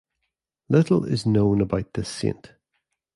[0.67, 2.53] Little is known about this saint.